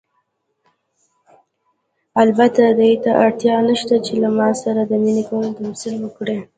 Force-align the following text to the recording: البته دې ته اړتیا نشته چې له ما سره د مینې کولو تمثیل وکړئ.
البته 2.23 2.63
دې 2.79 2.91
ته 3.03 3.11
اړتیا 3.23 3.55
نشته 3.69 3.95
چې 4.05 4.13
له 4.23 4.29
ما 4.37 4.49
سره 4.63 4.81
د 4.85 4.91
مینې 5.03 5.23
کولو 5.29 5.57
تمثیل 5.59 5.95
وکړئ. 5.99 6.37